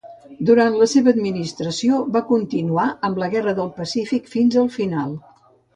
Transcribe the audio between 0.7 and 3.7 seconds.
la seva administració, va continuar amb la Guerra